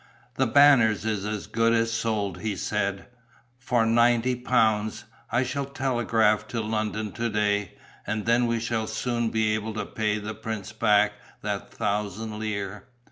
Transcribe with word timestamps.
"The 0.33 0.47
Banners 0.47 1.05
is 1.05 1.25
as 1.27 1.45
good 1.45 1.73
as 1.73 1.91
sold," 1.93 2.39
he 2.39 2.55
said. 2.55 3.05
"For 3.59 3.85
ninety 3.85 4.33
pounds. 4.35 5.05
I 5.31 5.43
shall 5.43 5.67
telegraph 5.67 6.47
to 6.47 6.59
London 6.61 7.11
to 7.11 7.29
day. 7.29 7.75
And 8.07 8.25
then 8.25 8.47
we 8.47 8.59
shall 8.59 8.87
soon 8.87 9.29
be 9.29 9.53
able 9.53 9.75
to 9.75 9.85
pay 9.85 10.17
the 10.17 10.33
prince 10.33 10.73
back 10.73 11.13
that 11.43 11.69
thousand 11.69 12.39
lire." 12.39 12.87